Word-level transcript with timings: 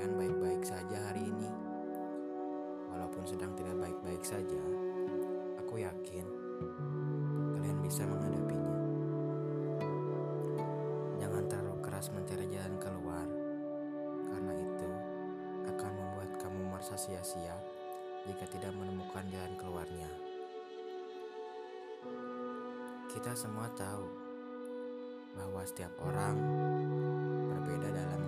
kalian 0.00 0.16
baik-baik 0.16 0.64
saja 0.64 0.96
hari 1.12 1.28
ini. 1.28 1.52
Walaupun 2.88 3.20
sedang 3.28 3.52
tidak 3.52 3.76
baik-baik 3.84 4.24
saja, 4.24 4.62
aku 5.60 5.84
yakin 5.84 6.24
kalian 7.52 7.84
bisa 7.84 8.08
menghadapinya. 8.08 8.80
Jangan 11.20 11.44
terlalu 11.52 11.76
keras 11.84 12.08
mencari 12.16 12.48
jalan 12.48 12.80
keluar, 12.80 13.28
karena 14.24 14.52
itu 14.56 14.88
akan 15.68 15.92
membuat 15.92 16.30
kamu 16.40 16.60
merasa 16.72 16.96
sia-sia 16.96 17.60
jika 18.24 18.48
tidak 18.56 18.72
menemukan 18.72 19.28
jalan 19.28 19.52
keluarnya. 19.60 20.08
Kita 23.12 23.36
semua 23.36 23.68
tahu 23.76 24.08
bahwa 25.36 25.60
setiap 25.68 25.92
orang 26.00 26.40
berbeda 27.52 27.92
dalam 27.92 28.19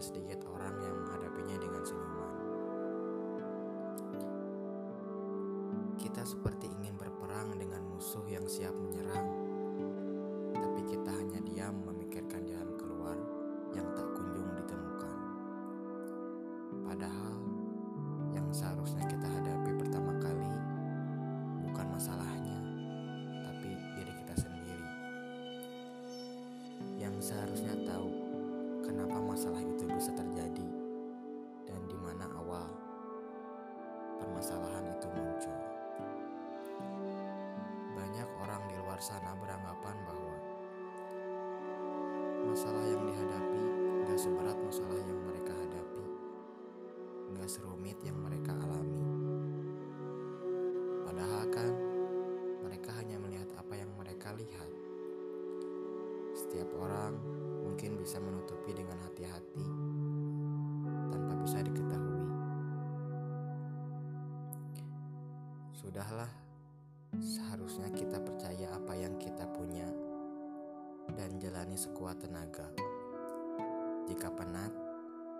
Sedikit 0.00 0.48
orang 0.48 0.80
yang 0.80 0.96
menghadapinya 0.96 1.60
dengan 1.60 1.82
senyuman. 1.84 2.32
Kita 6.00 6.24
seperti 6.24 6.72
ingin 6.72 6.96
berperang 6.96 7.52
dengan 7.60 7.84
musuh 7.84 8.24
yang 8.24 8.48
siap 8.48 8.72
menyerang. 8.72 9.28
Tapi 10.56 10.80
kita 10.88 11.12
hanya 11.12 11.44
diam 11.44 11.84
memikirkan 11.84 12.48
jalan 12.48 12.72
keluar 12.80 13.12
yang 13.76 13.84
tak 13.92 14.08
kunjung 14.16 14.48
ditemukan. 14.64 15.16
Padahal 16.88 17.36
yang 18.32 18.48
seharusnya 18.56 19.04
kita 19.04 19.28
hadapi 19.28 19.84
pertama 19.84 20.16
kali 20.16 20.52
bukan 21.68 21.86
masalahnya, 21.92 22.56
tapi 23.44 23.76
diri 24.00 24.12
kita 24.24 24.32
sendiri. 24.32 24.88
Yang 26.96 27.20
seharusnya 27.20 27.76
tahu 27.84 28.08
kenapa 28.80 29.20
masalah 29.22 29.69
permasalahan 34.50 34.86
itu 34.90 35.06
muncul. 35.14 35.58
Banyak 37.94 38.28
orang 38.42 38.62
di 38.66 38.74
luar 38.82 38.98
sana 38.98 39.30
beranggapan 39.38 39.96
bahwa 40.02 40.34
masalah 42.50 42.82
yang 42.82 42.98
dihadapi 43.06 43.62
gak 44.10 44.18
seberat 44.18 44.58
masalah 44.58 44.98
yang 44.98 45.20
mereka 45.22 45.54
hadapi, 45.54 46.06
gak 47.38 47.46
serumit 47.46 47.94
yang 48.02 48.18
mereka 48.18 48.50
alami. 48.58 49.06
Padahal 51.06 51.46
kan 51.54 51.70
mereka 52.66 52.90
hanya 52.98 53.22
melihat 53.22 53.54
apa 53.54 53.74
yang 53.78 53.90
mereka 53.94 54.34
lihat. 54.34 54.70
Setiap 56.34 56.74
orang 56.74 57.14
mungkin 57.62 58.02
bisa 58.02 58.18
menutupi 58.18 58.74
dengan 58.74 58.98
hati-hati 59.06 59.39
Sudahlah, 65.80 66.28
seharusnya 67.16 67.88
kita 67.88 68.20
percaya 68.20 68.68
apa 68.68 68.92
yang 69.00 69.16
kita 69.16 69.48
punya 69.48 69.88
dan 71.16 71.40
jalani 71.40 71.72
sekuat 71.72 72.20
tenaga. 72.20 72.68
Jika 74.04 74.28
penat, 74.28 74.76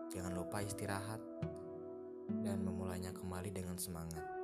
jangan 0.09 0.33
lupa 0.33 0.65
istirahat 0.65 1.21
dan 2.41 2.65
memulainya 2.65 3.13
kembali 3.13 3.53
dengan 3.53 3.77
semangat. 3.77 4.40